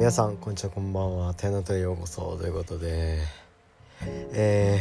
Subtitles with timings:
[0.00, 1.34] 皆さんこんにちはこんばんは。
[1.34, 3.18] 天のとへようこそということで。
[4.32, 4.80] え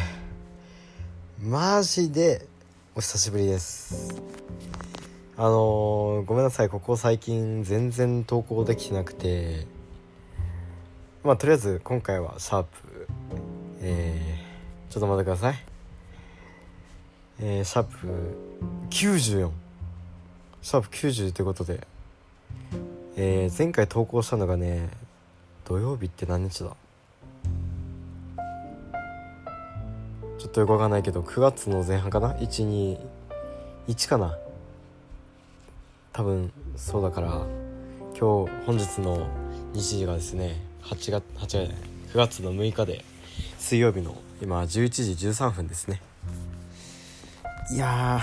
[1.41, 2.47] ー、マジで
[2.95, 4.15] お久しぶりです。
[5.35, 6.69] あのー、ごめんなさい。
[6.69, 9.67] ここ最近全然投稿できてなくて。
[11.25, 13.07] まあとりあえず今回はシャープ。
[13.81, 15.65] えー、ちょっと待ってください。
[17.41, 18.07] えー、シャープ
[18.89, 19.51] 94
[20.61, 21.85] シャープ90ということで。
[23.17, 24.87] えー、前回投稿したのがね
[25.69, 26.75] 土曜日って何日だ？
[30.39, 32.97] ちょっとよくわかんないけど9月の前半かな？121
[34.09, 34.35] かな？
[36.11, 37.45] 多分そうだから
[38.19, 39.27] 今日本日の
[39.73, 41.55] 日時がですね8月8月
[42.13, 43.05] 9月の6日で
[43.59, 46.01] 水曜日の今11時13分ですね。
[47.71, 48.21] いや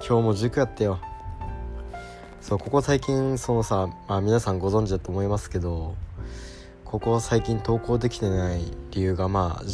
[0.00, 0.98] 今日も塾やったよ。
[2.40, 5.94] そうここ最近そのさ、まあ、皆さんご存知だと思いますけど
[6.90, 9.64] ここ最近投稿できてない理由がまあ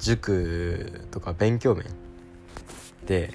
[0.00, 1.84] 塾とか勉強面
[3.06, 3.32] で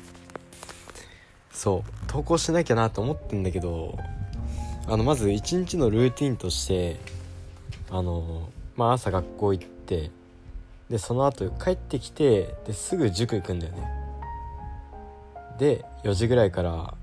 [1.54, 3.98] そう投稿しなきゃなと思ってんだけど
[4.86, 7.00] あのまず一日のルーティンとして
[7.90, 10.12] あのまあ朝学校行って
[10.90, 13.88] でその後帰ってきてですぐ塾行くんだよね。
[15.58, 16.96] で4時ぐらいから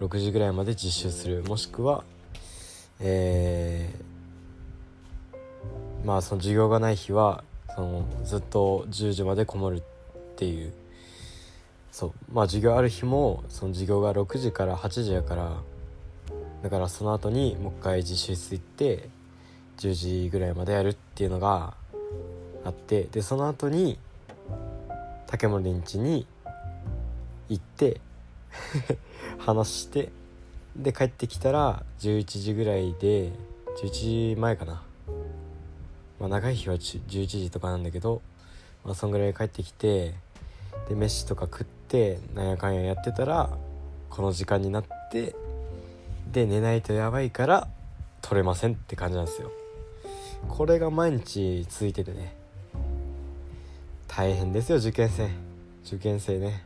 [0.00, 1.42] 6時ぐらいまで実習する。
[1.44, 2.04] もしくは
[3.02, 4.09] えー、
[6.04, 9.82] まあその授業がない日はそのずっと10時までこもるっ
[10.36, 10.72] ていう。
[11.92, 12.12] そう。
[12.32, 15.56] まあ授業ある日もその授業が6時から8時やから
[16.62, 19.08] だからその後にもう一回実習室行って
[19.78, 21.74] 10時ぐらいまでやるっていうのが
[22.64, 23.98] あってでその後に
[25.26, 26.26] 竹森ん家に
[27.48, 28.00] 行って
[29.38, 30.10] 話して
[30.76, 33.32] で帰ってきたら11時ぐらいで
[33.82, 34.82] 11時前かな。
[36.20, 38.20] まあ長い日は11時とかなんだけど
[38.84, 40.14] まあそんぐらい帰ってきて
[40.88, 43.50] で飯とか食ってなんやかんややってたら
[44.10, 45.34] この時間になって
[46.30, 47.68] で寝ないとやばいから
[48.22, 49.50] 取れませんって感じなんですよ。
[50.48, 52.34] これが毎日続いててね。
[54.06, 55.28] 大変ですよ受験生。
[55.86, 56.64] 受験生ね。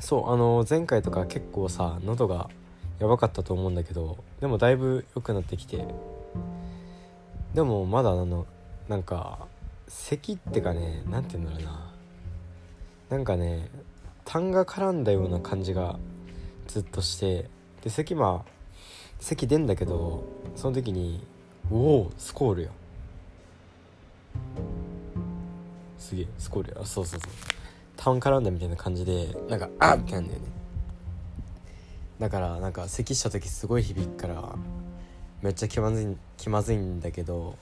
[0.00, 2.50] そうあの前回とか結構さ喉が
[2.98, 5.84] やばかったと思うんだけどでもだいぶ良くなってきて。
[7.56, 8.44] でもまだあの
[8.86, 9.48] なんか
[9.88, 11.90] 咳ってかね何て言うんだろうな。
[13.08, 13.70] なんかね
[14.26, 15.98] 痰が絡んだような感じが
[16.66, 17.48] ずっとして
[17.82, 18.50] で咳まあ
[19.20, 20.22] 咳出んだけど
[20.54, 21.26] その時に
[21.72, 22.68] 「おおスコールや」
[25.96, 27.30] すげえスコールやあそうそうそう。
[27.96, 30.46] 痰絡んだみたいな感じでなんか「あっ!」ってなんだよね。
[32.18, 34.54] だからなんか咳した時すごい響くから
[35.46, 37.56] めっちゃ気まずい気まずいんだけど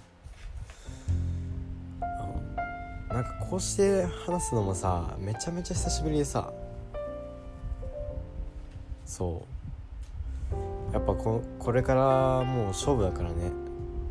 [3.10, 6.50] なんかこうして話すのもさめちゃめちゃ久しぶりでさ
[9.04, 9.42] そ
[10.90, 10.94] う。
[10.94, 13.52] やっぱここれからもう勝負だからね。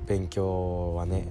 [0.05, 1.27] 勉強はね。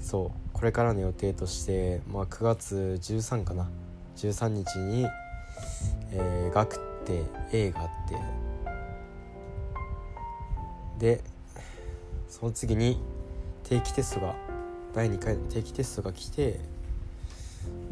[0.00, 0.50] そう。
[0.52, 3.68] これからの予定としてまあ9月13かな。
[4.16, 5.06] 13日に、
[6.12, 8.16] えー、学って A があって。
[10.98, 11.31] で
[12.32, 12.96] その次に
[13.64, 14.34] 定期テストが
[14.94, 16.60] 第2回の定期テストが来て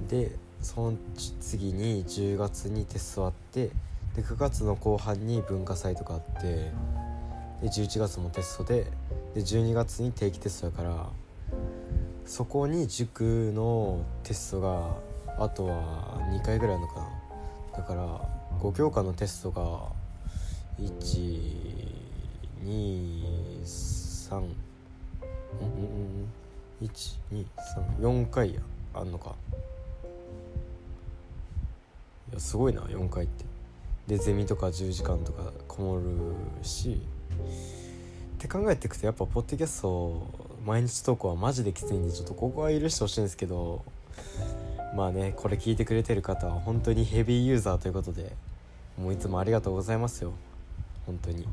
[0.09, 0.97] でその
[1.41, 3.67] 次に10月にテストあって
[4.17, 6.73] で9月の後半に文化祭とかあって
[7.61, 8.87] で11月もテストで
[9.35, 11.07] で12月に定期テストだから
[12.25, 14.97] そこに塾のテストが
[15.39, 17.09] あとは2回ぐらいあるのかな。
[17.77, 18.21] だから
[18.63, 19.81] 5教科のテストが
[20.81, 21.61] 1
[22.65, 23.10] 2
[24.31, 24.45] 123うん
[26.83, 28.61] うん123回や。
[28.95, 29.35] あんのか。
[32.31, 33.45] いやすごいな4回って。
[34.07, 36.05] でゼミとか10時間とかこもる
[36.63, 37.01] し。
[38.37, 40.27] って考えていくとやっぱポッドキャスト
[40.65, 43.85] 毎日投稿はマジできついんでちょっとここは許してほしいんですけど。
[44.95, 48.33] まあねこれ聞いてくれてる方は本当にヘビーユーザーということで
[48.99, 50.33] もういつもありがとうございますよ。
[51.07, 51.47] 本当に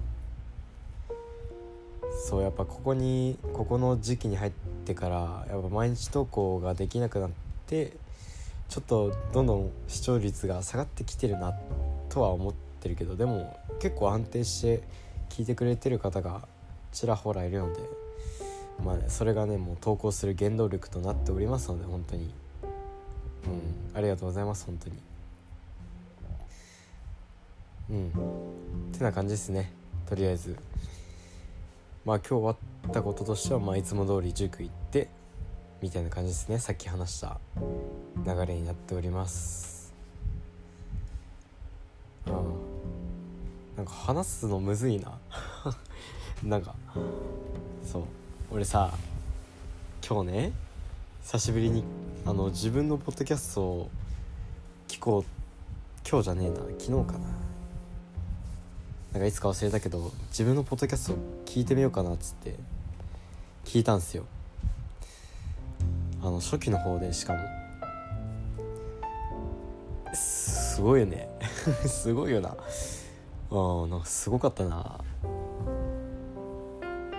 [2.17, 4.51] そうやっぱここにここの時期に入っ
[4.85, 7.29] てからやっぱ毎日投稿ができなくなっ
[7.67, 7.93] て
[8.69, 11.53] ちょっとどんどん視聴率が下がってきてるな
[12.09, 14.83] とは思ってるけどでも結構安定して
[15.29, 16.47] 聞いてくれてる方が
[16.91, 17.79] ちらほらいるので
[18.83, 22.33] まあねそれがねもう投稿する原動力となっておりますので本当に。
[23.45, 23.97] うん。
[23.97, 24.95] ありがとうございます本当に。
[27.89, 28.09] うん。
[28.93, 29.71] ってな感じですね。
[30.07, 30.57] とりあえず。
[32.07, 35.09] まあ今日終わったこととしては、まあ、いつも通り塾行って
[35.81, 36.57] みたいな感じですね。
[36.57, 37.38] さっき話した
[38.25, 39.94] 流れになっております。
[42.27, 42.31] あ
[43.75, 45.19] なんか話すのむずいな。
[46.42, 46.75] なんか
[47.83, 48.04] そう。
[48.51, 48.94] 俺さ
[50.01, 50.54] 今日ね
[51.24, 51.83] 久しぶりに
[52.25, 53.89] あの自分のポッドキャストを
[54.88, 56.09] 聞こう。
[56.09, 56.56] 今日じゃねえな。
[56.80, 57.46] 昨日かな。
[59.17, 62.53] なんかいつか忘れたけど自分のポッドキャスト聞いてみようかなっつって
[63.65, 64.25] 聞いたんすよ。
[66.21, 67.39] あの初期の方でしかも。
[70.13, 71.27] すごいよね。
[71.87, 72.49] すごいよな。
[73.49, 74.99] あなんかすごかったな。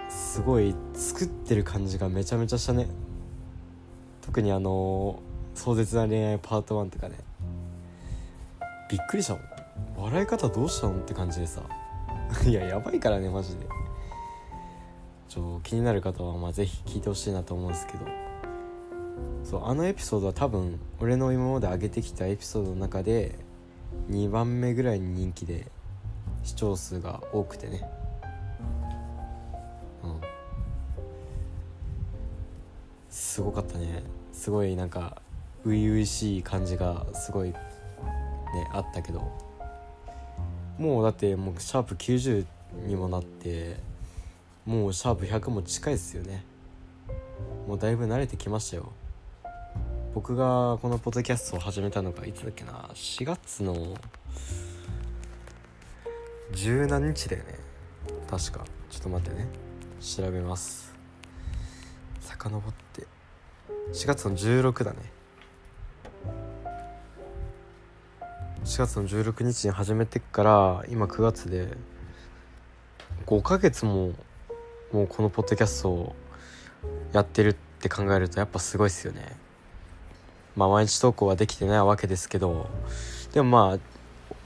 [0.08, 2.86] すごい作ってる感じがめちゃめちゃしたね。
[4.22, 5.18] 特にあの
[5.56, 7.16] 壮絶な恋愛パート1とかね。
[8.88, 9.42] びっくりしたもん。
[9.96, 11.62] 笑い方どうしたのって感じでさ。
[12.46, 13.66] いややばいからねマジで。
[15.28, 18.06] ちょ気になる方はまあ是非聞いてほしいなと思うんですけど。
[19.44, 23.34] そうあのエピソードは多分俺の今まで上げてきたエピソードの中で
[24.10, 25.66] 2番目ぐらいに人気で
[26.42, 27.88] 視聴数が多くてね。
[30.04, 30.20] うん。
[33.08, 34.02] すごかったね。
[34.32, 35.22] すごいなんか
[35.64, 37.56] 初々しい感じがすごいね
[38.72, 39.47] あったけど。
[40.78, 42.46] もうだってもうシャープ90
[42.86, 43.76] にもなって
[44.64, 46.44] もうシャープ100も近いですよね。
[47.66, 48.92] もうだいぶ慣れてきましたよ。
[50.14, 53.96] 僕がこのポッドキャストを始めたのがいつだっけな？4月の
[56.52, 57.58] 十何日だよね。
[58.30, 58.64] 確か。
[58.90, 59.48] ちょっと待ってね。
[60.00, 60.94] 調べます。
[62.20, 63.06] 遡って。
[63.92, 65.17] 4月の16だね。
[68.68, 71.68] 4月の16日に始めてから今9月で
[73.24, 74.12] 5ヶ月も
[74.92, 76.16] もうこのポッドキャストを
[77.14, 79.36] やってるって考えるとやっぱすごいっすよね。
[80.54, 82.68] まあ毎日投稿はできてないわけですけど
[83.32, 83.78] でもまあ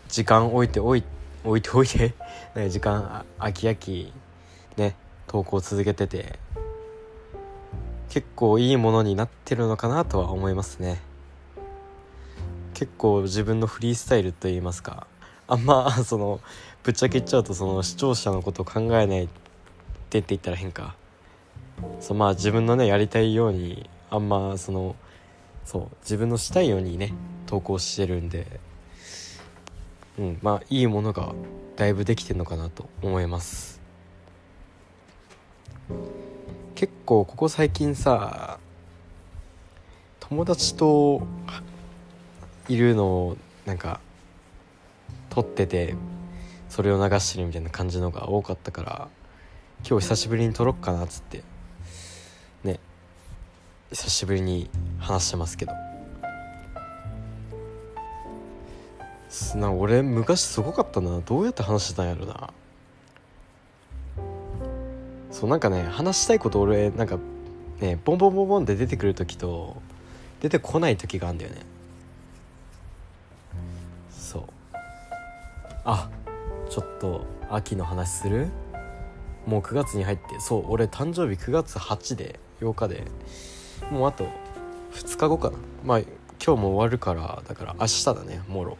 [0.09, 1.03] 時間置いておい
[1.43, 2.15] 置いておいて
[2.71, 4.13] 時間空き空き
[4.77, 4.95] ね
[5.27, 6.39] 投稿続けてて
[8.09, 11.12] 結構いいものになってるのかなとは思いますね。
[12.83, 15.07] 結構自分のフリースタイルといいますか
[15.47, 16.41] あんま その
[16.83, 19.29] ぶっちゃけ言っちゃうとその視聴者のことを考えないっ
[20.11, 20.97] てって言ったら変か。
[22.01, 24.97] そうまあ自分のねやりたいようにあんまその
[25.65, 27.15] そう自分のしたいようにね
[27.47, 28.59] 投稿してるんで
[30.19, 31.37] うんまあいいものが
[31.77, 33.81] だいぶできてるのかなと思います。
[36.75, 38.59] 結構ここ最近さ
[40.19, 41.25] 友達と
[42.69, 43.37] いるのを
[43.67, 44.01] なんか
[45.31, 45.95] 撮ってて
[46.69, 49.09] それを流してるみたいな感じのが多かったから
[49.89, 51.43] 今日久しぶりに撮ろっかなっつって
[52.65, 52.79] ね
[53.91, 55.73] 久しぶりに話してますけど。
[59.57, 61.21] な俺昔すごかったな。
[61.21, 62.51] どうやって話してたんやろな。
[65.31, 67.19] そうなんかね話したいこと俺なんか
[67.81, 69.81] ねボンボンボンボンって出てくる時と
[70.41, 71.72] 出てこない時があるんだよね。
[75.85, 76.11] あ
[76.71, 78.49] ちょっと秋の話する？
[79.47, 83.05] もう9月に入ってそう俺誕生日9月8で8日で
[83.91, 84.27] もうあと
[84.93, 85.59] 2日後かな。
[85.85, 88.79] まあ今日も終わるからだから明日だねもろ。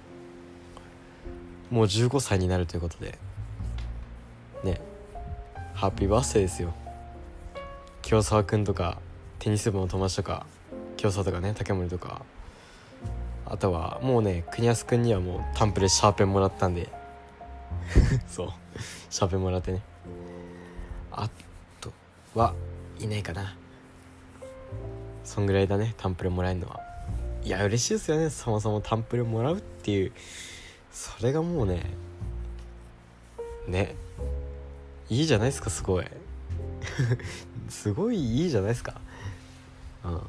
[1.71, 3.19] もう15歳になるということで。
[4.63, 4.81] ね。
[5.75, 6.73] ハッピーバースデーですよ。
[8.03, 8.99] 清沢君とか
[9.39, 10.47] テニス部の友達とか
[10.97, 12.23] 清沢とかね竹森とか。
[13.53, 16.89] あとはもうね国安君にはもうタンプでシャーペンもらったんで。
[18.27, 18.49] そう。
[19.11, 19.83] シャーペンもらってね。
[21.11, 21.29] あ
[21.79, 21.93] と
[22.35, 22.55] は
[22.99, 23.55] いないかな。
[25.23, 26.81] そんぐらいだねタンプレもらえるのは。
[27.45, 28.31] いや嬉しいですよね。
[28.31, 30.13] そもそもタンプレもらうっていう。
[30.91, 31.91] それがもうね
[33.67, 33.95] ね
[35.11, 36.07] いいじゃないですかすごい。
[37.69, 38.99] すごいいいじゃないですか。
[40.05, 40.23] うん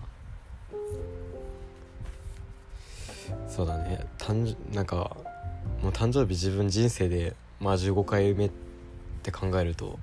[3.48, 4.06] そうだね。
[4.18, 5.16] 誕なんか
[5.82, 8.52] もう誕生日自分人生でまあ15回目っ
[9.22, 10.00] て考えると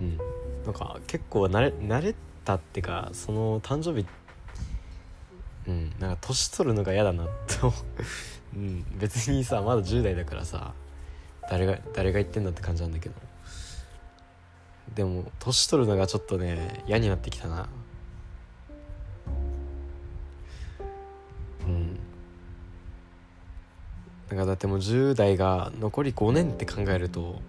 [0.00, 0.18] うん。
[0.64, 4.06] なんか結構慣れ慣れたってかその誕生日
[5.68, 5.92] うん。
[5.98, 7.72] なんか年取るのが嫌だなと
[8.54, 8.58] う。
[8.58, 8.84] ん。
[8.98, 10.74] 別にさまだ10代だからさ
[11.50, 13.14] 誰が誰が言ってんだって感じなんだけど。
[14.94, 17.68] でも年取るのがちょっとね嫌になってきたな。
[24.28, 27.40] なんかだってもう10代が残り5年って考えると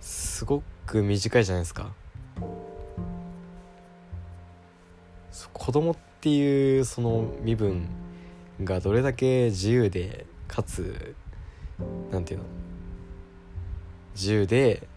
[0.00, 1.92] すごく短いじゃないですか。
[5.52, 7.88] 子供っていうその身分
[8.64, 11.14] がどれだけ自由でかつ
[12.10, 12.48] 何て言うの？
[14.14, 14.88] 自由で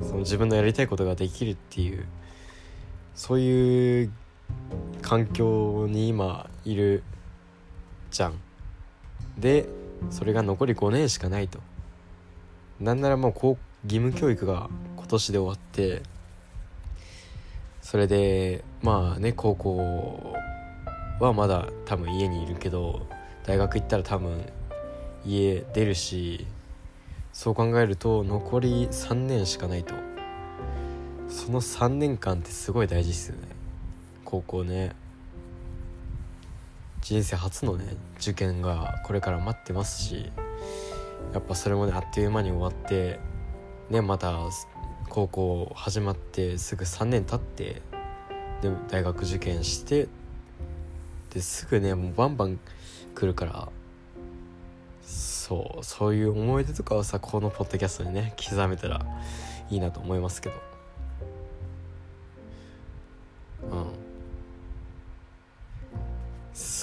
[0.00, 2.04] その自分のやりたいことができるっていう
[3.14, 4.12] そういう
[5.00, 7.04] 環境に今いる
[8.10, 8.40] じゃん。
[9.38, 9.68] で
[10.10, 11.60] それが残り5年しかないと。
[12.80, 16.02] なんならもうこう義務教育が今年で終わって
[17.80, 20.34] それでまあね高校
[21.20, 23.06] はまだ多分家にいるけど
[23.44, 24.44] 大学行ったら多分
[25.24, 26.46] 家出るし
[27.32, 29.94] そう考えると残り3年しかないと。
[31.28, 33.48] その3年間ってすごい大事っすよね。
[34.24, 34.94] 高校ね。
[37.04, 37.84] 人生初のね
[38.18, 40.32] 受験がこれから待ってますし
[41.34, 43.20] やっぱそれもねあっという間に終わって
[43.90, 44.38] ねまた
[45.10, 47.82] 高校始まってすぐ3年経って
[48.62, 50.08] で大学受験して
[51.34, 52.58] ですぐねもうバンバン
[53.14, 53.68] 来るから
[55.02, 59.04] そうそういう思い出とかをさこのポッドキャストにね刻めたら
[59.68, 60.73] いいなと思いますけど。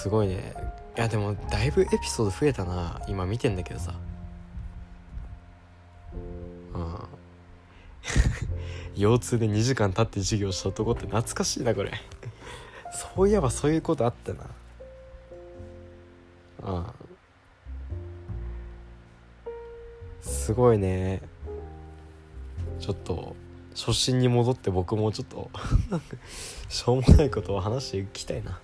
[0.01, 0.55] すごいね。
[0.97, 2.99] いやでもだいぶエピソード増えたな。
[3.07, 3.93] 今見てんだけどさ。
[6.73, 6.97] うん。
[8.97, 11.91] 腰痛で2時間経って授業した男って懐かしいなこれ。
[12.91, 14.49] そういえばそういうことあったな。
[16.63, 16.85] うん。
[20.23, 21.21] すごいね。
[22.79, 23.35] ちょっと
[23.75, 25.51] 初心に戻って僕もちょっと
[26.69, 28.59] しょうもないことを話していきたいな。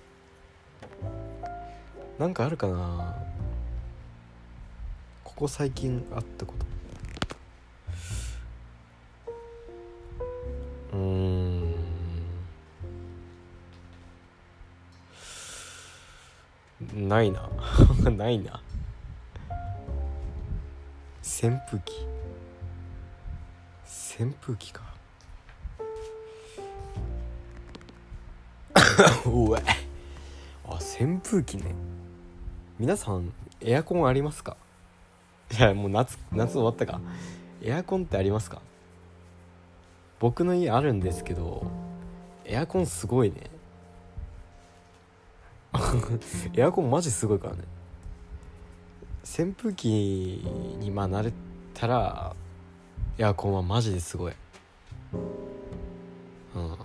[2.18, 3.14] なんかあるかな。
[5.22, 6.54] ここ最近あったこ
[10.92, 10.96] と。
[10.96, 11.74] うん。
[17.08, 17.48] ないな。
[18.10, 18.60] ないな。
[21.22, 22.04] 扇風機
[24.18, 24.82] 扇風機か。
[29.24, 29.62] うえ
[30.64, 31.97] あ扇風機ね。
[32.78, 34.56] 皆さんエアコンありますか？
[35.58, 37.00] いやもう夏夏終わったか？
[37.60, 38.62] エアコンってありますか？
[40.20, 41.66] 僕の家あるんですけど
[42.44, 43.50] エアコンすごいね。
[46.54, 47.64] エアコンマジすごいからね。
[49.24, 49.88] 扇風機
[50.78, 51.32] にまあ慣れ
[51.74, 52.36] たら
[53.18, 54.32] エアコンはマジですごい。
[56.54, 56.76] うん。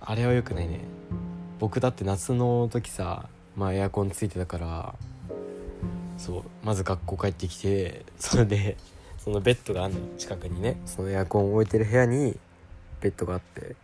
[0.00, 0.80] あれはよくないね。
[1.60, 4.94] 僕だって夏の時さまあエアコンついてたから
[6.18, 8.76] そうまず学校帰ってきてそれで
[9.18, 10.76] そのベッドがあるの近くにね。
[10.86, 12.38] そのエアコンを置いてる部屋に
[13.00, 13.74] ベッドがあって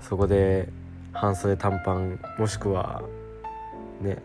[0.00, 0.68] そこで
[1.12, 3.02] 半袖短パンもしくは
[4.00, 4.18] ね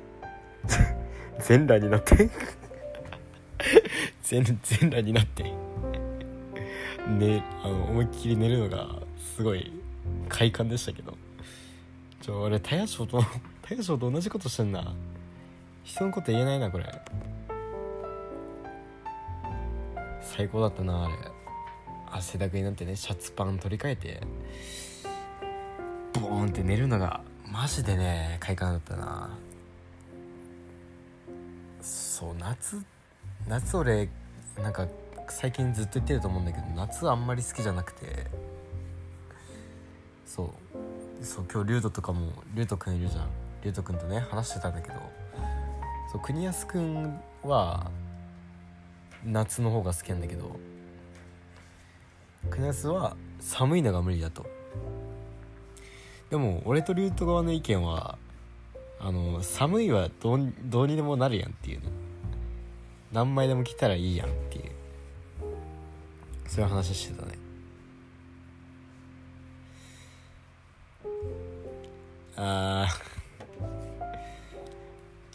[1.45, 2.29] 全裸になって
[4.23, 4.57] 全全
[4.89, 5.53] 裸になってね
[7.63, 8.87] あの思いっきり寝るのが
[9.35, 9.71] すごい
[10.27, 11.15] 快感でしたけど。
[12.21, 13.23] ちょ俺タヤショウと
[13.67, 14.95] タヤショウと同じことしてんな。
[15.83, 16.85] 人のこと言えないなこれ。
[20.21, 21.15] 最高だったなあれ。
[22.09, 24.21] 汗だくになってねシャツパン取り替えて。
[26.13, 29.37] ボーンって寝るのがマジでね快感だったな。
[31.81, 32.81] そう夏
[33.49, 34.07] 夏俺
[34.57, 34.87] なんか
[35.27, 38.27] 最近ずっと言ってると思うんだけど夏あんまり好きじゃなくて。
[40.25, 41.25] そう。
[41.25, 43.29] そう今日リュウトとかもリュウトくんいるじゃん
[43.63, 44.95] リュウトくんとね話してたんだけど
[46.11, 47.91] そう国安くんは
[49.25, 50.57] 夏の方が好きなんだけど
[52.49, 54.45] 国安は寒いのが無理だと。
[56.29, 58.17] でも俺とリュウト側の意見は
[58.99, 61.89] あの寒いはどうどうにでもなるやんっていうの。
[63.11, 64.71] 何枚でも着たらいいやんっていう。
[66.47, 67.37] そういう話してたね。
[72.35, 73.16] あー。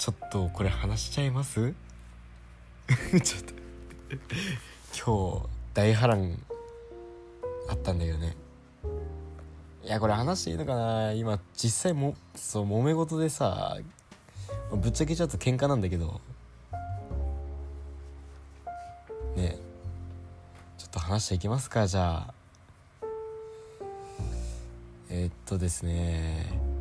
[0.02, 1.74] ちょっとこれ話しちゃいます？
[3.22, 3.54] ちょっと。
[4.92, 6.38] 今日大波乱
[7.68, 8.36] あったんだよね。
[9.84, 11.12] いやこれ話していいのかな？
[11.12, 13.78] 今実際もそう揉め事でさ
[14.72, 16.20] ぶっちゃけちょっと喧嘩なんだけど。
[19.36, 19.56] ね
[20.78, 21.86] ちょっと話していきますか？
[21.86, 22.34] じゃあ。
[25.10, 26.71] えー、っとですね。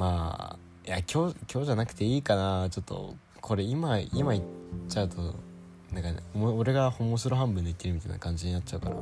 [0.00, 2.70] まあいや今日今日じゃなくていいかな。
[2.70, 4.44] ちょっとこれ今今言っ
[4.88, 5.34] ちゃうと
[5.92, 8.96] なんか、ね、俺が面白半分で言ってるみたいな感じになっちゃうから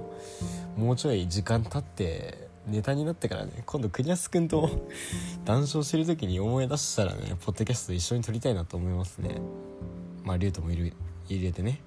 [0.76, 4.68] もうちょい時間経ってネタになってからね今度国安くんと
[5.44, 9.36] 談笑してる時に思い出したらねポッドキャスト一緒に撮りたいなと思いますね。
[10.24, 10.92] まあリュウトもいる
[11.28, 11.80] 入れてね。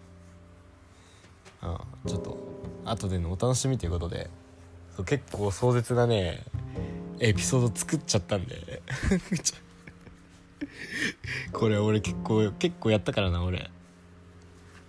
[1.60, 2.38] ああちょっと
[2.86, 4.30] 後でのお楽しみということで
[5.06, 6.46] 結構壮絶なね
[7.24, 8.82] エピソード作っちゃったんで。
[11.54, 13.70] これ俺結構結構やったからな俺。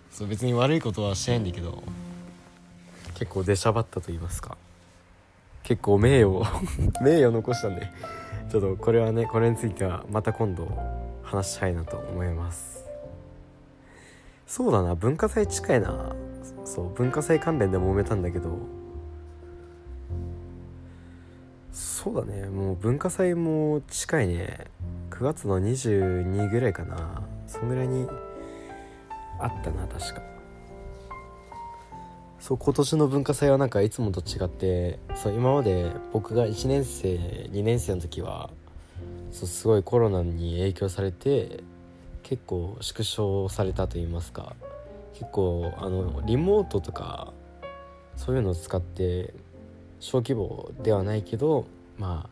[0.09, 1.83] そう別に悪いことはしてないんだけど。
[3.13, 4.57] 結構出しゃばったと言いますか。
[5.61, 6.43] 結構名誉
[7.01, 7.87] 名誉残したんで。
[8.49, 10.75] ちょっとこれはねこれについてはまた今度
[11.21, 12.83] 話したいなと思います。
[14.47, 16.15] そうだな文化祭近いな。
[16.65, 18.82] そう文化祭関連で揉めたんだけど。
[21.73, 22.45] そうだね。
[22.45, 24.67] もう文化祭も近いね。
[25.09, 27.23] 9月の22ぐらいかな。
[27.47, 28.07] そんぐらいに
[29.39, 30.21] あったな確か。
[32.39, 38.49] そう今年の文化祭はなんかいつもと違ってそう今まで僕が1年生2年生の時は
[39.31, 41.63] そうすごいコロナに影響されて
[42.21, 44.55] 結構縮小されたと言いますか。
[45.13, 47.33] 結構あのリモートとか
[48.15, 49.33] そういうのを使って
[50.03, 51.65] 小規模ではないけど
[51.97, 52.29] まあ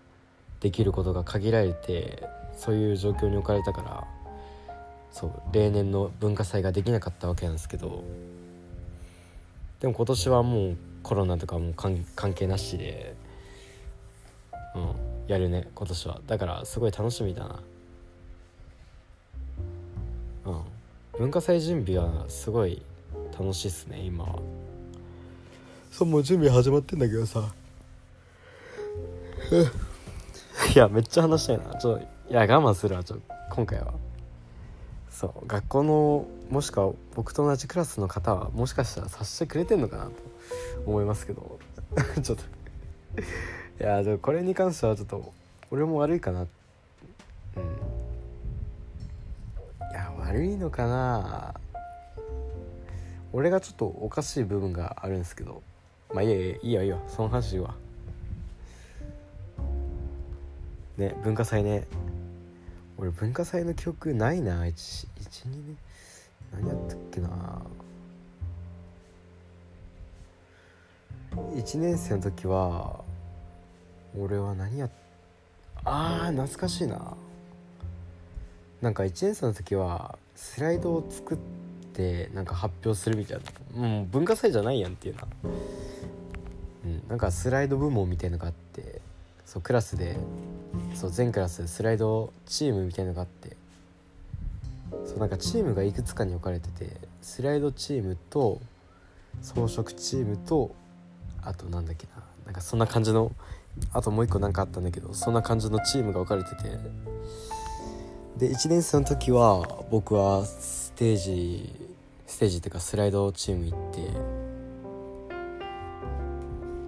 [0.60, 4.08] できることが限られてそういう状況に置かれたから
[5.12, 8.04] そう例年の文化祭ができなかったわけなんですけど
[9.80, 13.16] でも今年はもうコロナとかも関係なしで
[14.75, 16.22] うんやるね今年は。
[16.28, 17.60] だからすごい楽しみだな。
[20.46, 20.62] うん。
[21.18, 22.82] 文化祭準備はすごい
[23.38, 24.40] 楽しいっすね今は。
[25.92, 27.54] そうもう準備始まってんだけどさ。
[30.75, 31.75] いやめっちゃ話したいな。
[31.75, 33.17] ちょっといや我慢するわちょ
[33.50, 33.93] 今回は。
[35.10, 40.11] そう学校のもしくは僕と同じクラスの方はもしかしたら察してくれてんのかなと
[40.85, 41.59] 思いますけど。
[42.24, 42.44] ちょっと。
[43.79, 45.33] いやでもこれに関してはちょっと
[45.70, 46.42] 俺も悪いかな。
[46.42, 46.48] うん。
[46.48, 46.50] い
[49.94, 51.53] や悪いのかな。
[53.33, 55.61] 俺がちょっとおかしい部分があるんですけど。
[56.13, 57.75] まあいいやいいやいいやその話は。
[61.01, 61.87] ね文化祭ね。
[62.98, 64.64] 俺文化祭の記憶ないな。
[64.64, 64.75] 12
[65.46, 65.77] 年。
[66.53, 67.61] 何やったっけな。
[71.55, 73.03] 1年生の時は
[74.18, 74.90] 俺は何や
[75.85, 77.18] あー懐かしいな。
[78.81, 81.37] なんか1年生の時はスライドを作っ
[81.94, 83.40] てなんか発表するみたい
[83.75, 83.81] な。
[83.81, 85.27] もう文化祭じゃないやんっていうな。
[86.85, 89.00] うんなんかスライド部門みたいのがあって。
[89.51, 90.16] そうクラスで
[90.96, 93.57] そう全クラススライドチームみたいのがあって
[95.05, 98.61] そうなんかチームがいくつかに置かれててスライドチームと
[99.42, 100.74] 装飾チームと
[101.42, 103.33] あとなんだっけななんかそんな感じの
[103.92, 106.77] あともう一個なんかあったんだけどそんな感じのチームが分かれてて
[108.37, 111.90] で1年生の時は僕はステージ
[112.25, 114.00] ステージっていうかスライドチーム行って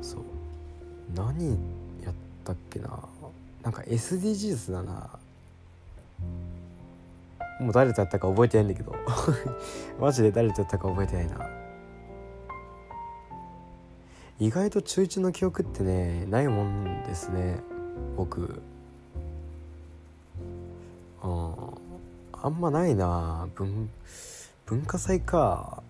[0.01, 0.21] そう
[1.13, 1.82] 何
[2.43, 2.89] ったっけな。
[3.63, 5.09] なんか SDGs だな。
[7.59, 8.93] もう誰とやったか覚えてないんだけど。
[9.99, 11.49] マジで誰とやったか覚えてないな。
[14.39, 17.59] 意外と中1の記憶ってねないもんですね。
[18.17, 18.61] 僕。
[21.21, 21.55] あ
[22.33, 23.47] あんまないな。
[23.55, 23.89] 文
[24.65, 25.81] 文化祭か。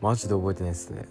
[0.00, 1.06] マジで覚えてないですね。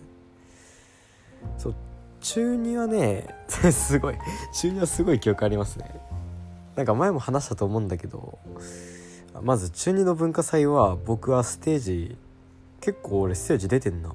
[1.58, 1.76] そう
[2.22, 4.16] 中2はね すごい
[4.54, 6.00] 中2はすごい記憶ありますね。
[6.76, 8.38] なんか前も話したと思うんだけど
[9.42, 12.18] まず中2の文化祭は僕はステージ
[12.82, 14.14] 結構俺ステージ出てんな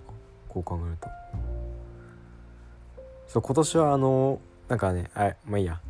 [0.48, 1.08] こう考えると。
[3.28, 5.80] そう今年はあのなんかねあまあいいや。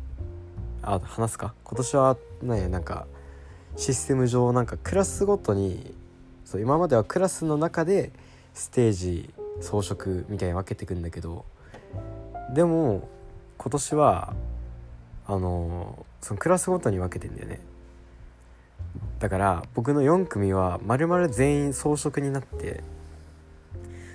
[0.81, 1.53] あ話すか。
[1.63, 3.07] 今年はねなんか
[3.75, 5.95] システム上なんかクラスごとに
[6.45, 8.11] そう今まではクラスの中で
[8.53, 11.45] ステージ装飾みたいに分けてくんだけど
[12.53, 13.07] でも
[13.57, 14.33] 今年は
[15.25, 17.59] あのそのクラスごとに分けてんだよね。
[19.19, 22.83] だから僕の4組はまるまる全員装飾になって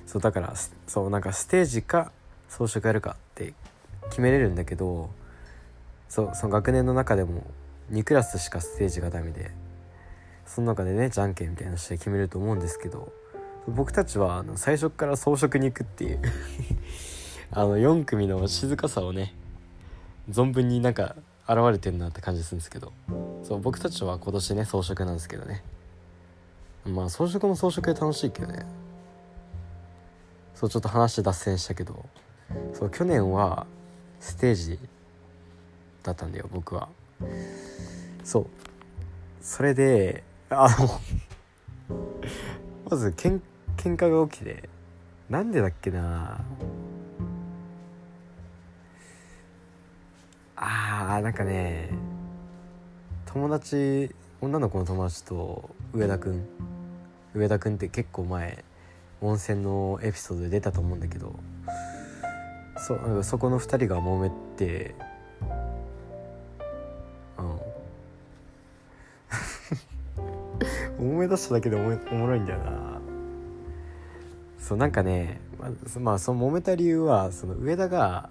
[0.06, 0.54] そうだから
[0.86, 2.12] そうなんかステージか
[2.48, 3.54] 装飾やるかって
[4.10, 5.10] 決めれるんだけど
[6.08, 7.44] そうその学年の中でも
[7.90, 9.50] 2クラスしかステージがダメで
[10.46, 13.12] その中でねじゃんけんみたいな試合決めると思うんですけど
[13.74, 16.20] 僕たちはあの最初から装飾に行くっていう
[17.52, 19.34] あの4組の静かさをね
[20.30, 21.16] 存分になんか
[21.48, 22.92] 現れてるなって感じするんですけど
[23.42, 25.62] そう僕たちは今年ね装飾なんですけどね。
[26.84, 28.66] まあ装飾も装飾で楽しいけどね。
[30.54, 32.04] そうちょっと話脱線したけど
[32.74, 33.66] そう去年は
[34.18, 34.78] ステージ
[36.02, 36.88] だったんだよ僕は。
[38.24, 38.46] そう。
[39.40, 41.00] それであの
[42.90, 43.42] まずけん
[43.78, 44.68] 喧嘩が起きて
[45.30, 46.40] なんでだっけな。
[50.56, 51.88] あーなんかね
[53.26, 56.44] 友達女の子の友達と上田くん
[57.34, 58.64] 上田くんって結構前
[59.20, 61.38] 温泉のエピソードで出たと思うんだけど
[62.76, 64.96] そそこの2人が揉めて
[67.38, 67.58] うん。
[71.12, 72.97] 思い出しただけでおもおもろいんだよな。
[74.68, 78.28] そうなんかねまあ、まあ、その揉めた理由はその上田が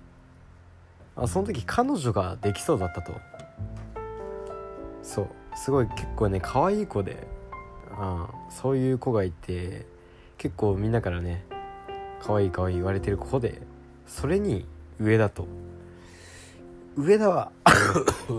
[1.15, 3.11] あその時彼女ができそうだったと。
[5.01, 5.29] そう。
[5.55, 7.25] すごい結構ね可愛い子で、
[7.99, 9.87] うん、そういう子がいて
[10.37, 11.43] 結構みんなからね
[12.21, 13.59] 可愛い可愛い言われてる子で
[14.05, 14.67] それに
[14.99, 15.47] 上田と。
[16.95, 17.51] 上田は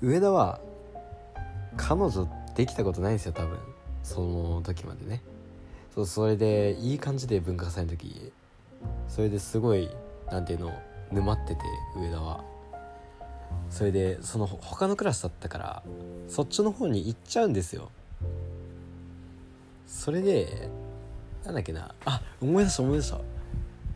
[0.00, 0.60] 上田は
[1.76, 3.58] 彼女できたことないんですよ多分。
[4.02, 5.20] その時までね。
[5.98, 8.30] そうそれでいい感じで文化祭の時
[9.08, 9.90] それですごい
[10.30, 10.72] なんていうの
[11.10, 11.62] 沼ってて
[11.96, 12.44] 上田は。
[13.68, 15.82] それでその他のクラスだったから
[16.28, 17.90] そっちの方に行っちゃうんですよ。
[19.88, 20.70] それで
[21.44, 23.18] なんだっけなあ思い出した思い出した。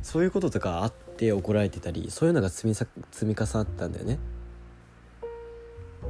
[0.03, 4.19] そういうこととかあって怒られてたりそういうのが積みさ積み重なったんだよね。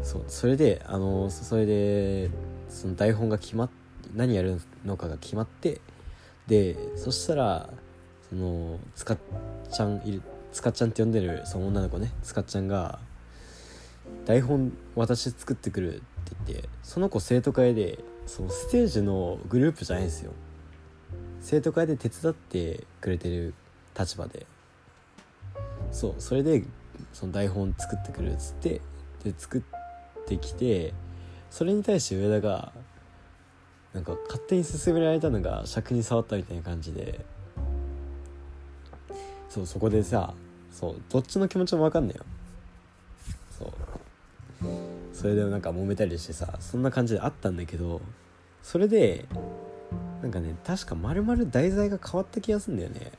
[0.02, 2.31] そうそれであのそれで
[2.70, 3.82] その台本が決まって
[4.14, 5.81] 何やるのかが決まって
[6.46, 7.70] でそしたら
[8.29, 9.18] そのつかっ
[9.70, 10.22] ちゃんいる
[10.53, 12.98] つかっちゃんって呼んでるその女の子ねつかっちゃんが
[14.27, 16.03] 台本私作ってくるって
[16.46, 20.33] 言ってその子生徒会でそのステージのグループじゃないんですよ。
[21.40, 23.55] 生徒会で手伝ってくれてる
[23.98, 24.46] 立場で。
[25.90, 26.64] そうそれで
[27.12, 28.81] その台本作ってくるっつって
[29.25, 30.94] で作ってきて
[31.51, 32.72] それに対して上田が
[33.94, 37.24] なんか勝手に進められたのが尺に触ったみたいな感じで。
[39.48, 40.33] そうそこでさ
[40.70, 42.24] そうどっちの気持ちも分かんないよ
[43.59, 43.72] そう。
[45.12, 48.00] それでなんか揉めたりしてさそんな感じであったんだけど
[48.62, 49.26] それで
[50.22, 53.12] なんかね確かまるまる題材が変わった気がするんだよね。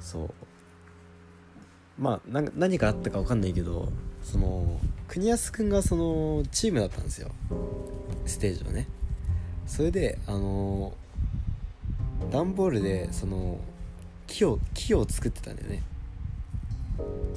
[0.00, 0.30] そう。
[1.98, 2.20] まあ
[2.56, 4.78] 何かあったか分かんないけどその
[5.08, 7.30] 国安くんがそのチームだったんですよ。
[8.26, 8.86] ステージのね。
[9.66, 10.92] それであの
[12.30, 13.58] 段ボールでその
[14.26, 15.82] 木を木を作ってたんだよね。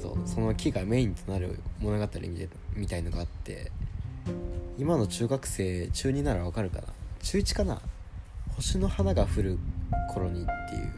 [0.00, 2.08] そうその木がメインとなる物語
[2.74, 3.70] みたいのがあって
[4.78, 6.84] 今の中学生中2ならわかるかな。
[7.22, 7.80] 中1かな。
[8.56, 9.58] 星の花が降る
[10.12, 10.92] 頃にっていう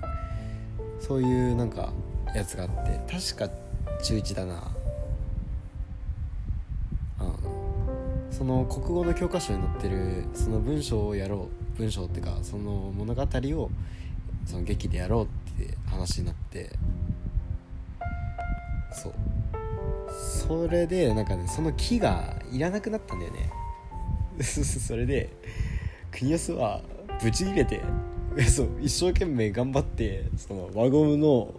[1.00, 1.92] そういうなんか
[2.34, 3.48] やつがあって確か
[4.02, 4.75] 中1だな。
[8.36, 13.70] その国語の教科書に載ってるその文章をやろう文章っていうかその物語を
[14.44, 15.24] その劇でやろう
[15.62, 16.70] って話になって
[18.92, 19.12] そう。
[20.12, 23.50] それでなんかねその木がいらなくなったんだよね。
[24.44, 25.30] それで
[26.10, 26.82] 国安は
[27.22, 27.80] ブチ切れて
[28.48, 31.54] そう一生懸命頑張ってその輪ゴムの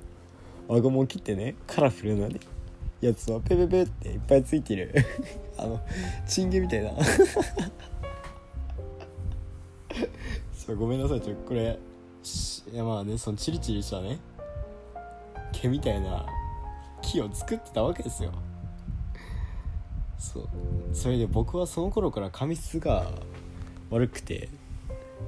[0.67, 2.39] 輪ゴムを切ってねカラフルなね
[3.01, 4.93] やつはペペペっていっぱいついてる。
[5.57, 5.79] あの
[6.27, 6.91] チンゲみたいな。
[10.53, 11.21] そうごめんなさい。
[11.21, 11.79] ちょこれ
[12.73, 14.19] いやまあねそのチリチリしたね
[15.53, 16.25] 毛みたいな
[17.01, 18.31] 木を作ってたわけですよ。
[20.17, 20.49] そう。
[20.93, 23.09] それで僕はその頃から髪質が
[23.89, 24.49] 悪くて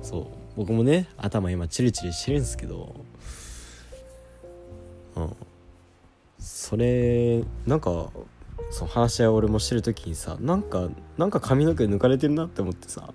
[0.02, 0.26] そう。
[0.58, 2.96] 僕もね頭今チリチリしてるんですけど
[5.16, 5.36] うん。
[6.38, 8.10] それなんか
[8.70, 13.14] そう話し合いを俺もしてる時にさなんかなんか髪の毛抜かれてるなって思ってさ。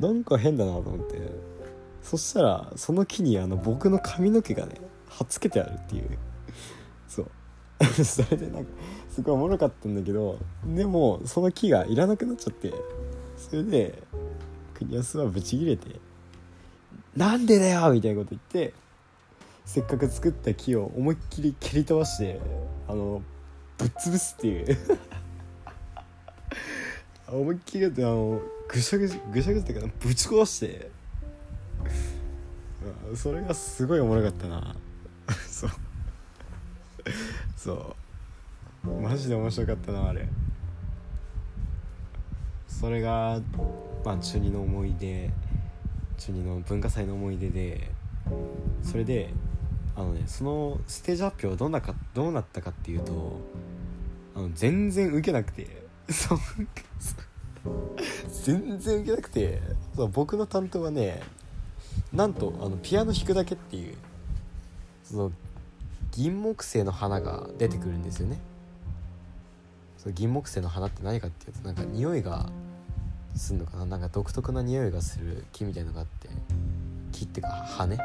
[0.00, 1.16] なんか変だなと思って。
[2.02, 6.18] そしたらその木にあの僕の髪の毛がね貼っつけてあるっていう。
[7.08, 7.30] そう。
[8.04, 8.70] それでなんか
[9.10, 12.72] すごいおもろかったんだけどでもその木がいらなくなっちゃって。
[13.36, 14.02] それで
[14.74, 16.00] 国安はブチギレて
[17.16, 18.74] 「なんでだよ!」みたいなこと言って
[19.64, 22.40] せっかく作った木を思いっきり蹴り飛ばして
[22.88, 23.22] あの
[23.78, 24.78] ぶっ潰すっていう。
[27.28, 30.90] 思いっきりあのぐしゃぐしゃぐしゃぐしゃってかぶち壊して。
[33.14, 34.76] それがすごいおもろかったな。
[35.48, 35.70] そう。
[37.56, 37.96] そ
[38.84, 38.90] う。
[39.00, 40.28] マジで面白かったなあれ。
[42.68, 43.40] それが
[44.04, 45.30] まあ中2の思い出
[46.18, 47.90] 中2の文化祭の思い出で
[48.82, 49.32] それで
[49.96, 53.40] あのねそのステージ発表はどんなかどうなったかっていうと
[54.34, 55.66] あの全然受けなくて
[58.44, 59.62] 全然受けなくて
[59.96, 61.22] そう僕の担当はね
[62.12, 63.96] なんとあのピアノ弾くだけっていう
[65.02, 65.32] その
[66.12, 68.38] 銀木犀の花が出てくるんですよね。
[69.98, 72.48] その銀木犀の花って何かっていうとなんか匂いが
[73.34, 73.86] すんのかな。
[73.86, 76.28] なんか独特な匂いがする木みたいのがあって
[77.12, 77.98] 木っていうか羽？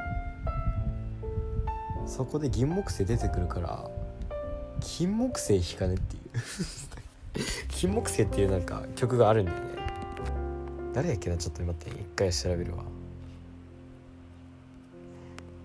[2.05, 3.89] そこで銀木犀出てくるから
[4.81, 6.21] 金木犀弾かねっていう。
[7.69, 9.63] 金木犀っていうなんか曲があるんだよね。
[10.93, 11.37] 誰やっけな？
[11.37, 12.83] ちょっと待って一回調べるわ。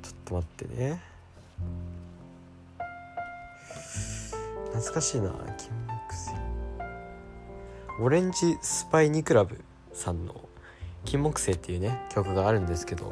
[0.02, 1.00] ちょっと待ってね。
[4.72, 6.34] 懐かしいな金木犀。
[7.98, 10.34] オレンジスパイニクラブさんの
[11.06, 13.10] 「金木犀」っていうね曲があるんですけど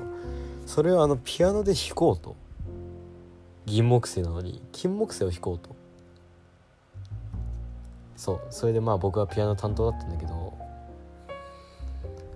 [0.66, 2.37] それをあのピアノで弾こうと
[3.66, 5.74] 銀木犀なのに金木犀を弾こうと。
[8.16, 10.55] そうそれでまあ僕はピアノ担当だったんだけど。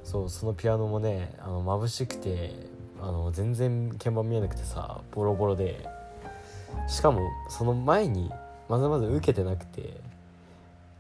[0.05, 2.55] そうそのピアノもねあの眩しくて
[3.01, 5.87] あの全然鍵盤見えなくてさボロボロで。
[6.87, 8.31] しかもその前に
[8.69, 10.01] まずまず受けてなくて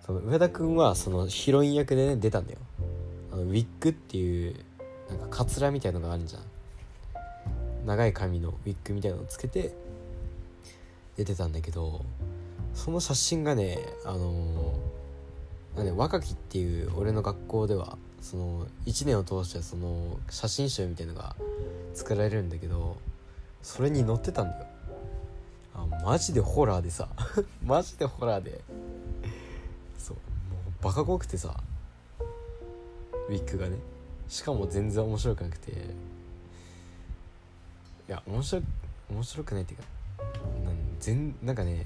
[0.04, 2.58] その上田君はそのヒロイン役でね出たんだよ。
[3.32, 4.54] あのウィッグっていう
[5.10, 6.42] なんかカツラみたいのがあるじゃん。
[7.86, 9.74] 長い髪のウィッグみたいなのつけて
[11.18, 12.04] 出てたんだけど
[12.74, 21.34] その写真がねあのー、ね若きっていう俺の学校ではその1年を通してその写真集みたいのが
[21.92, 22.96] 作られるんだけど
[23.62, 24.66] それに載ってたんだよ。
[25.74, 27.08] あマジでホラーでさ。
[27.64, 28.60] マジでホラーで。
[29.98, 30.16] そう。
[30.16, 30.20] も
[30.80, 31.60] うバカ怖くてさ。
[33.28, 33.76] ウィッグがね。
[34.28, 35.72] しかも全然面白くなくて。
[35.72, 35.74] い
[38.06, 38.62] や面白
[39.10, 39.84] 面白くないっていうか
[41.00, 41.84] 全なんかね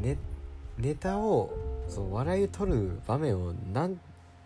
[0.00, 0.16] ネ
[0.78, 1.50] ネタを
[1.88, 3.98] そう笑いを取る場面を何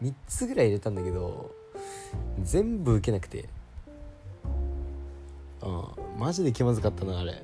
[0.03, 1.51] 3つぐらい入れたんだけど
[2.43, 3.49] 全部受けなくて。
[5.63, 7.43] ああマジで気まずかったなあれ。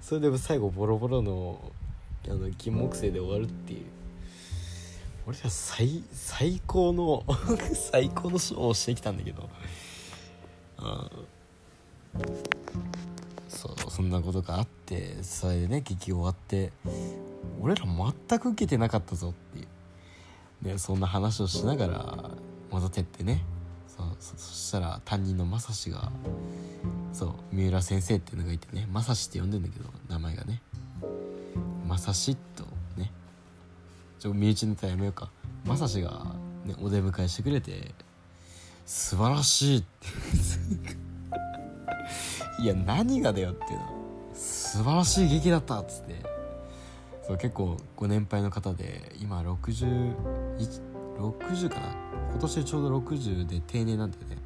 [0.00, 1.60] それで最後ボロボロの
[2.28, 3.80] あの金木犀で終わるっていう。
[5.26, 7.24] 俺ら最最高の
[7.74, 9.48] 最高のショーをしてきたんだけど。
[10.78, 11.10] あ
[12.14, 12.45] そう
[13.96, 16.70] そんなことがあってそれでね劇終わって
[17.62, 19.68] 俺ら全く受けてなかったぞっていう。
[20.60, 22.30] でそんな話をしながら
[22.70, 23.42] 戻ってってね
[23.88, 26.12] そうそしたら担任のまさしが
[27.14, 30.60] そう三浦先生っていうのがいてねまさしって呼んでんだけど名前がね。
[31.88, 32.64] まさしと
[32.98, 33.10] ね
[34.18, 35.30] ちょ身内ネタやめようか。
[35.64, 36.34] まさしが、
[36.66, 37.94] ね、お出迎えしてくれて
[38.84, 41.05] 素晴らしいって。
[42.58, 43.86] いや何がだよっていうの。
[44.34, 46.14] 素晴らしい劇だったっつって。
[47.26, 50.14] そう結構ご年配の方で今6060
[51.68, 51.94] かな？
[52.30, 54.38] 今年ちょうど60で定年なんだよね。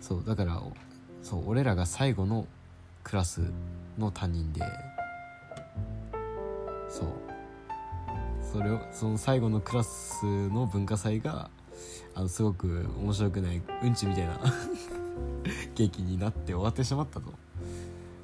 [0.00, 0.62] そうだから
[1.22, 2.46] そう俺らが最後の
[3.02, 3.42] クラス
[3.98, 4.60] の担任で。
[6.88, 7.08] そう。
[8.52, 11.50] それをその最後のクラスの文化祭が
[12.14, 14.40] あのすごく面白くないうんちみたいな。
[15.74, 17.32] 劇になって終わってしまったと、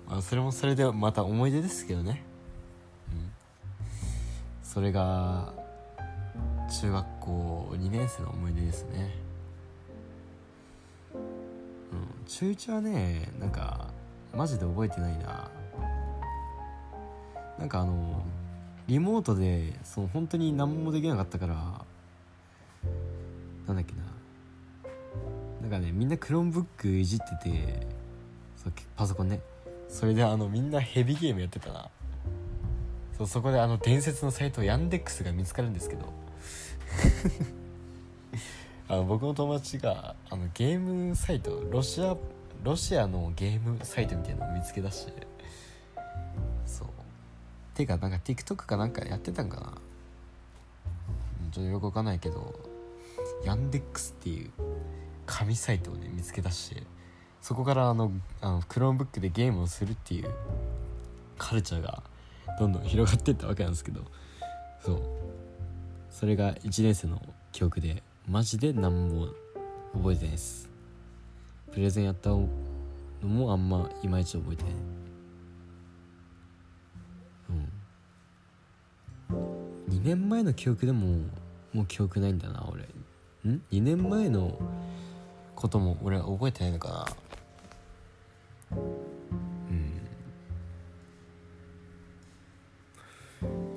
[0.08, 2.22] まあ、それもそれでまた思い出ですけどね。
[3.12, 3.30] うん。
[4.62, 5.52] それが
[6.80, 9.14] 中学校2年生の思い出ですね。
[11.14, 12.26] うん。
[12.26, 13.88] 中1はねなんか
[14.34, 15.50] マジで覚えてないな。
[17.58, 18.24] なんかあの
[18.86, 21.54] リモートでその本当に何もできなかったから
[23.66, 24.03] なんだっけな。
[25.64, 27.86] なんかねみんな Chromebook いじってて
[28.96, 29.40] パソコンね。
[29.88, 31.88] それであのみんなヘビゲームやってたな。
[33.16, 36.12] そうそこであの伝説のサイト Yandex が見つかるんですけど。
[38.88, 42.14] あの僕の友達があのゲームサイトロシア
[42.62, 45.26] ロシアのゲームサイトみたいなのを見つけ出して。
[46.66, 46.88] そう。
[47.74, 49.72] ていうかなんか TikTok かなんかやってたんかな。
[51.52, 52.52] ちょっとよくわかんないけど
[53.44, 54.50] ヤンデックスっていう
[55.26, 56.82] 神サイトをね見つけ出して
[57.40, 60.30] そこからあのあのームブックでゲームをするっていう
[61.38, 62.02] カルチャーが
[62.58, 64.02] どんどん広がっていったわけなんですけど
[64.84, 65.00] そう。
[66.10, 69.28] それが1年生の記憶でマジで何も
[69.94, 70.70] 覚えてないです。
[71.72, 72.48] プレゼンやったの
[73.22, 74.72] もあんまいまいち覚えてない。
[77.50, 77.52] う
[79.92, 79.96] ん。
[79.96, 81.16] 2年前の記憶でも
[81.72, 82.82] もう記憶ないんだな俺。
[83.50, 84.56] ん？2年前の
[85.54, 86.88] ことも俺は覚えてないのか
[88.70, 88.78] な。
[89.70, 90.00] うん。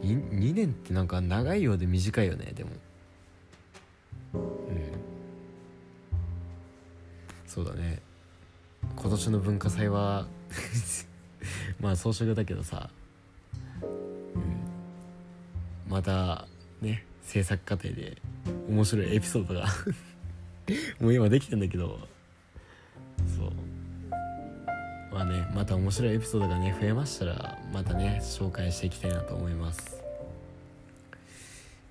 [0.01, 2.71] 2, 2年ってなんか長いようで短いよねでも。
[4.33, 4.91] うん。
[7.45, 8.01] そうだね。
[8.95, 10.27] 今年の文化祭は
[11.79, 12.89] まあ装飾だけどさ、
[13.81, 16.47] うん、また
[16.81, 18.17] ね制作過程で
[18.67, 19.67] 面白いエピソードが。
[20.99, 21.99] もう今できてんだけど。
[23.37, 23.51] そう。
[25.13, 30.03] まあねまた面白いエピソードがね増えましたらまたね紹介していきたいなと思います。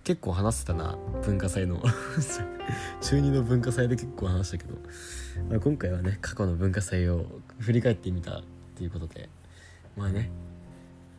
[0.04, 1.82] 結構話せたな文化祭の。
[3.02, 4.74] 中2の文化祭で結構話したけど、
[5.50, 7.26] まあ、今回はね過去の文化祭を
[7.58, 8.42] 振り返ってみたっ
[8.76, 9.28] ていうことで。
[9.96, 10.30] まあね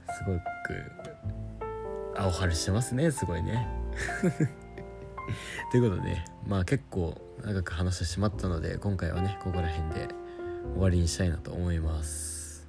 [0.07, 0.41] すごく
[2.15, 3.67] 青春してますねすごいね。
[5.71, 10.07] ということでまあ結構長く話してしまったので今回はねここら辺で
[10.73, 12.67] 終わりにしたいなと思います。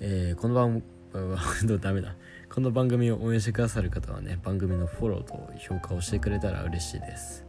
[0.00, 0.82] えー、この番
[1.80, 2.14] ダメだ。
[2.50, 7.44] この番組を応援してくださる方はね番組のフォローと評価をしてくれたら嬉しいです、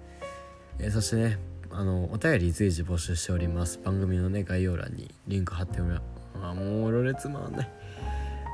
[0.78, 1.40] えー、そしてね
[1.72, 3.80] あのお便り随時募集しております。
[3.84, 5.98] 番組のね概要欄にリンク貼っており
[6.42, 7.70] あもうろれつまんない。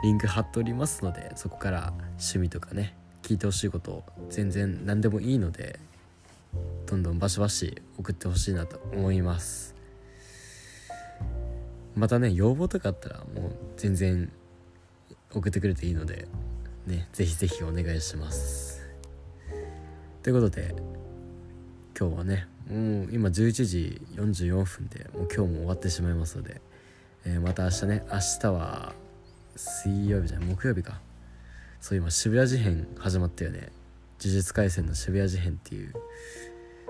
[0.03, 5.79] リンク貼っておりますのでそこから趣味とかね聞いてほしいこと全然何でもいいので
[6.85, 9.73] どんどんバシバシ送ってほしいなと思います。
[11.95, 14.31] またね要望とかあったらもう全然
[15.33, 16.27] 送ってくれていいので
[16.85, 18.85] ねぜひぜひお願いします。
[20.21, 20.75] ということで
[21.99, 26.61] 今日はねもう今11時44分でもう今日も終わってしまいますので、
[27.25, 28.93] えー、また明日ね明日は
[29.55, 31.01] 水曜日じゃない木曜日か。
[31.85, 33.59] そう今渋谷事変始まったよね。
[34.19, 35.93] 呪術廻戦の渋谷事変っていう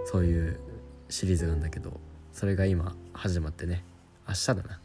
[0.05, 0.57] そういう
[1.09, 1.99] シリーズなんだけど
[2.31, 3.83] それが今始まってね。
[4.25, 4.79] 明日だな。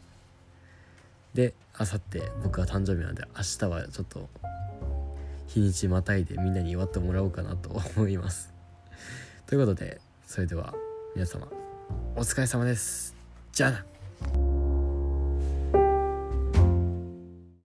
[1.33, 4.27] であさって僕は誕生日なんで明日はちょっと
[5.47, 8.53] 日にちまたいでみんなに祝ってもらおうかなと 思います。
[9.45, 10.73] ということでそれでは
[11.15, 11.47] 皆様
[12.17, 13.15] お疲れ様です。
[13.53, 13.71] じゃあ
[14.27, 14.70] な。